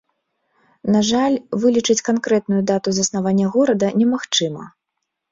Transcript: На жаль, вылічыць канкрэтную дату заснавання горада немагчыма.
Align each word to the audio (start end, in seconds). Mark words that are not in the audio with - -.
На 0.93 0.99
жаль, 1.09 1.35
вылічыць 1.65 2.03
канкрэтную 2.07 2.61
дату 2.71 2.89
заснавання 2.99 3.51
горада 3.57 3.91
немагчыма. 3.99 4.63